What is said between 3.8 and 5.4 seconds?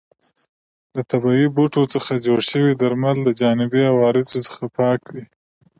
عوارضو څخه پاک وي.